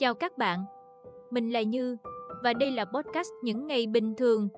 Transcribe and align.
Chào 0.00 0.14
các 0.14 0.38
bạn, 0.38 0.64
mình 1.30 1.52
là 1.52 1.62
Như 1.62 1.96
và 2.44 2.52
đây 2.52 2.70
là 2.70 2.84
podcast 2.84 3.28
những 3.42 3.66
ngày 3.66 3.86
bình 3.86 4.14
thường. 4.16 4.48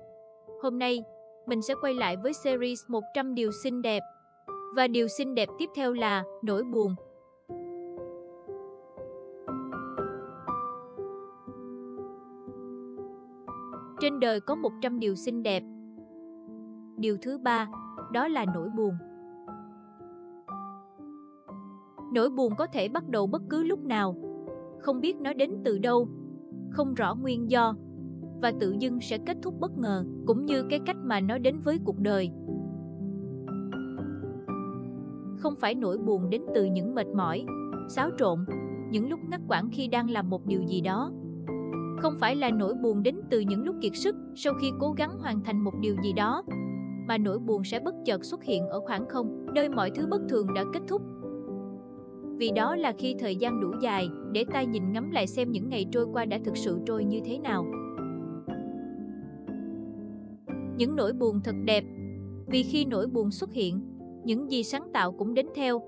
Hôm 0.61 0.79
nay, 0.79 1.03
mình 1.47 1.61
sẽ 1.61 1.73
quay 1.81 1.93
lại 1.93 2.17
với 2.23 2.33
series 2.33 2.79
100 2.89 3.35
điều 3.35 3.51
xinh 3.63 3.81
đẹp. 3.81 3.99
Và 4.75 4.87
điều 4.87 5.07
xinh 5.07 5.35
đẹp 5.35 5.49
tiếp 5.59 5.69
theo 5.75 5.93
là 5.93 6.23
nỗi 6.43 6.63
buồn. 6.63 6.95
Trên 14.01 14.19
đời 14.19 14.39
có 14.39 14.55
100 14.55 14.99
điều 14.99 15.15
xinh 15.15 15.43
đẹp. 15.43 15.63
Điều 16.97 17.17
thứ 17.21 17.37
ba, 17.37 17.67
đó 18.11 18.27
là 18.27 18.45
nỗi 18.53 18.69
buồn. 18.77 18.93
Nỗi 22.13 22.29
buồn 22.29 22.53
có 22.57 22.67
thể 22.73 22.87
bắt 22.87 23.03
đầu 23.09 23.27
bất 23.27 23.41
cứ 23.49 23.63
lúc 23.63 23.79
nào, 23.83 24.15
không 24.83 25.01
biết 25.01 25.15
nó 25.21 25.33
đến 25.33 25.51
từ 25.65 25.79
đâu, 25.79 26.07
không 26.71 26.93
rõ 26.93 27.15
nguyên 27.15 27.51
do 27.51 27.75
và 28.41 28.53
tự 28.59 28.75
dưng 28.79 28.99
sẽ 29.01 29.17
kết 29.17 29.37
thúc 29.41 29.53
bất 29.59 29.77
ngờ, 29.77 30.05
cũng 30.27 30.45
như 30.45 30.63
cái 30.69 30.79
cách 30.85 30.97
mà 31.03 31.19
nó 31.19 31.37
đến 31.37 31.59
với 31.59 31.79
cuộc 31.85 31.99
đời. 31.99 32.31
Không 35.37 35.55
phải 35.55 35.75
nỗi 35.75 35.97
buồn 35.97 36.29
đến 36.29 36.41
từ 36.55 36.65
những 36.65 36.95
mệt 36.95 37.07
mỏi, 37.07 37.45
xáo 37.89 38.09
trộn, 38.17 38.45
những 38.91 39.09
lúc 39.09 39.19
ngắt 39.29 39.41
quãng 39.47 39.69
khi 39.71 39.87
đang 39.87 40.09
làm 40.09 40.29
một 40.29 40.45
điều 40.45 40.61
gì 40.61 40.81
đó. 40.81 41.11
Không 41.97 42.13
phải 42.19 42.35
là 42.35 42.51
nỗi 42.51 42.73
buồn 42.73 43.03
đến 43.03 43.15
từ 43.29 43.39
những 43.39 43.63
lúc 43.63 43.75
kiệt 43.81 43.95
sức 43.95 44.15
sau 44.35 44.53
khi 44.61 44.71
cố 44.79 44.91
gắng 44.91 45.17
hoàn 45.19 45.43
thành 45.43 45.63
một 45.63 45.73
điều 45.81 45.95
gì 46.03 46.13
đó, 46.13 46.43
mà 47.07 47.17
nỗi 47.17 47.39
buồn 47.39 47.63
sẽ 47.63 47.79
bất 47.79 47.95
chợt 48.05 48.25
xuất 48.25 48.43
hiện 48.43 48.67
ở 48.67 48.79
khoảng 48.79 49.09
không, 49.09 49.45
nơi 49.53 49.69
mọi 49.69 49.91
thứ 49.95 50.07
bất 50.07 50.21
thường 50.29 50.47
đã 50.55 50.63
kết 50.73 50.81
thúc 50.87 51.01
vì 52.43 52.51
đó 52.51 52.75
là 52.75 52.93
khi 52.97 53.15
thời 53.19 53.35
gian 53.35 53.61
đủ 53.61 53.71
dài 53.81 54.09
để 54.31 54.45
ta 54.53 54.63
nhìn 54.63 54.91
ngắm 54.91 55.11
lại 55.11 55.27
xem 55.27 55.51
những 55.51 55.69
ngày 55.69 55.85
trôi 55.91 56.05
qua 56.13 56.25
đã 56.25 56.39
thực 56.45 56.57
sự 56.57 56.79
trôi 56.85 57.05
như 57.05 57.21
thế 57.25 57.37
nào. 57.37 57.65
Những 60.77 60.95
nỗi 60.95 61.13
buồn 61.13 61.41
thật 61.43 61.55
đẹp, 61.65 61.83
vì 62.47 62.63
khi 62.63 62.85
nỗi 62.85 63.07
buồn 63.07 63.31
xuất 63.31 63.53
hiện, 63.53 63.81
những 64.23 64.51
gì 64.51 64.63
sáng 64.63 64.91
tạo 64.93 65.11
cũng 65.11 65.33
đến 65.33 65.47
theo, 65.55 65.81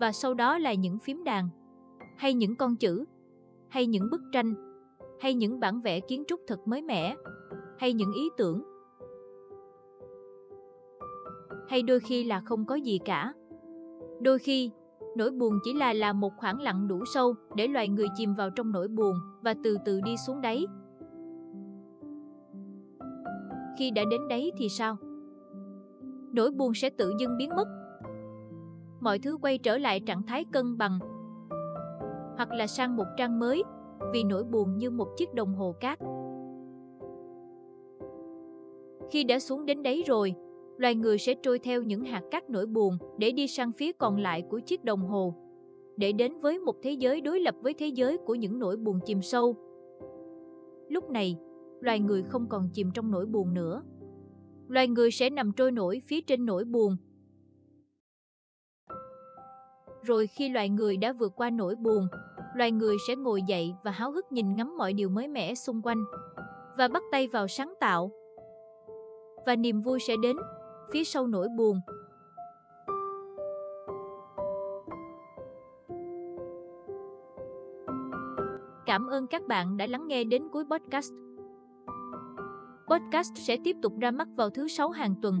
và 0.00 0.12
sau 0.12 0.34
đó 0.34 0.58
là 0.58 0.74
những 0.74 0.98
phím 0.98 1.24
đàn, 1.24 1.48
hay 2.18 2.34
những 2.34 2.56
con 2.56 2.76
chữ, 2.76 3.04
hay 3.68 3.86
những 3.86 4.10
bức 4.10 4.20
tranh, 4.32 4.54
hay 5.20 5.34
những 5.34 5.60
bản 5.60 5.80
vẽ 5.80 6.00
kiến 6.00 6.24
trúc 6.26 6.40
thật 6.46 6.68
mới 6.68 6.82
mẻ, 6.82 7.16
hay 7.78 7.92
những 7.92 8.12
ý 8.12 8.28
tưởng. 8.36 8.62
Hay 11.68 11.82
đôi 11.82 12.00
khi 12.00 12.24
là 12.24 12.40
không 12.40 12.64
có 12.64 12.74
gì 12.74 12.98
cả. 13.04 13.32
Đôi 14.20 14.38
khi, 14.38 14.70
Nỗi 15.16 15.30
buồn 15.30 15.58
chỉ 15.64 15.74
là 15.74 15.92
là 15.92 16.12
một 16.12 16.32
khoảng 16.36 16.60
lặng 16.60 16.88
đủ 16.88 17.04
sâu 17.14 17.34
để 17.54 17.66
loài 17.66 17.88
người 17.88 18.06
chìm 18.16 18.34
vào 18.34 18.50
trong 18.50 18.72
nỗi 18.72 18.88
buồn 18.88 19.14
và 19.42 19.54
từ 19.64 19.76
từ 19.84 20.00
đi 20.00 20.16
xuống 20.26 20.40
đáy. 20.40 20.66
Khi 23.78 23.90
đã 23.90 24.02
đến 24.10 24.28
đáy 24.28 24.52
thì 24.58 24.68
sao? 24.68 24.96
Nỗi 26.32 26.50
buồn 26.50 26.74
sẽ 26.74 26.90
tự 26.90 27.12
dưng 27.20 27.36
biến 27.38 27.50
mất. 27.56 27.68
Mọi 29.00 29.18
thứ 29.18 29.36
quay 29.42 29.58
trở 29.58 29.78
lại 29.78 30.00
trạng 30.00 30.22
thái 30.22 30.44
cân 30.52 30.78
bằng 30.78 30.98
hoặc 32.36 32.52
là 32.52 32.66
sang 32.66 32.96
một 32.96 33.06
trang 33.16 33.38
mới 33.38 33.62
vì 34.12 34.24
nỗi 34.24 34.44
buồn 34.44 34.78
như 34.78 34.90
một 34.90 35.08
chiếc 35.16 35.34
đồng 35.34 35.54
hồ 35.54 35.74
cát. 35.80 35.98
Khi 39.10 39.24
đã 39.24 39.38
xuống 39.38 39.66
đến 39.66 39.82
đấy 39.82 40.04
rồi, 40.06 40.34
loài 40.78 40.94
người 40.94 41.18
sẽ 41.18 41.34
trôi 41.34 41.58
theo 41.58 41.82
những 41.82 42.04
hạt 42.04 42.22
cát 42.30 42.50
nỗi 42.50 42.66
buồn 42.66 42.98
để 43.18 43.30
đi 43.30 43.48
sang 43.48 43.72
phía 43.72 43.92
còn 43.92 44.18
lại 44.18 44.42
của 44.42 44.58
chiếc 44.58 44.84
đồng 44.84 45.00
hồ, 45.00 45.34
để 45.96 46.12
đến 46.12 46.38
với 46.38 46.58
một 46.58 46.76
thế 46.82 46.92
giới 46.92 47.20
đối 47.20 47.40
lập 47.40 47.54
với 47.62 47.74
thế 47.74 47.86
giới 47.86 48.18
của 48.18 48.34
những 48.34 48.58
nỗi 48.58 48.76
buồn 48.76 49.00
chìm 49.06 49.22
sâu. 49.22 49.56
Lúc 50.88 51.10
này, 51.10 51.36
loài 51.80 52.00
người 52.00 52.22
không 52.22 52.48
còn 52.48 52.68
chìm 52.72 52.90
trong 52.94 53.10
nỗi 53.10 53.26
buồn 53.26 53.54
nữa. 53.54 53.82
Loài 54.68 54.88
người 54.88 55.10
sẽ 55.10 55.30
nằm 55.30 55.52
trôi 55.52 55.72
nổi 55.72 56.00
phía 56.04 56.20
trên 56.20 56.46
nỗi 56.46 56.64
buồn. 56.64 56.96
Rồi 60.02 60.26
khi 60.26 60.48
loài 60.48 60.68
người 60.68 60.96
đã 60.96 61.12
vượt 61.12 61.32
qua 61.36 61.50
nỗi 61.50 61.74
buồn, 61.74 62.06
loài 62.54 62.72
người 62.72 62.96
sẽ 63.08 63.16
ngồi 63.16 63.42
dậy 63.48 63.74
và 63.84 63.90
háo 63.90 64.12
hức 64.12 64.32
nhìn 64.32 64.56
ngắm 64.56 64.76
mọi 64.76 64.92
điều 64.92 65.08
mới 65.08 65.28
mẻ 65.28 65.54
xung 65.54 65.82
quanh 65.82 66.04
và 66.78 66.88
bắt 66.88 67.02
tay 67.12 67.28
vào 67.28 67.48
sáng 67.48 67.74
tạo. 67.80 68.10
Và 69.46 69.56
niềm 69.56 69.80
vui 69.80 69.98
sẽ 70.00 70.14
đến 70.22 70.36
phía 70.90 71.04
sau 71.04 71.26
nỗi 71.26 71.48
buồn. 71.48 71.80
Cảm 78.86 79.06
ơn 79.06 79.26
các 79.26 79.46
bạn 79.46 79.76
đã 79.76 79.86
lắng 79.86 80.06
nghe 80.06 80.24
đến 80.24 80.48
cuối 80.52 80.64
podcast. 80.70 81.12
Podcast 82.88 83.32
sẽ 83.34 83.56
tiếp 83.64 83.76
tục 83.82 83.92
ra 84.00 84.10
mắt 84.10 84.28
vào 84.36 84.50
thứ 84.50 84.68
sáu 84.68 84.90
hàng 84.90 85.14
tuần. 85.22 85.40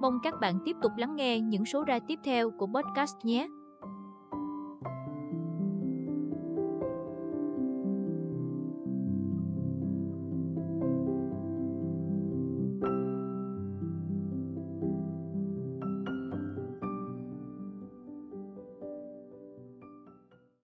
Mong 0.00 0.18
các 0.22 0.34
bạn 0.40 0.58
tiếp 0.64 0.76
tục 0.82 0.92
lắng 0.96 1.16
nghe 1.16 1.40
những 1.40 1.64
số 1.64 1.84
ra 1.84 1.98
tiếp 2.06 2.18
theo 2.24 2.50
của 2.50 2.66
podcast 2.66 3.16
nhé. 3.22 3.48